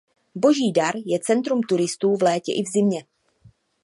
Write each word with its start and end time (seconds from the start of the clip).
Boží 0.43 0.71
Dar 0.71 0.95
je 1.05 1.19
centrem 1.19 1.63
turistů 1.63 2.15
v 2.15 2.21
létě 2.21 2.51
i 2.53 2.63
v 2.63 2.67
zimě. 2.71 3.03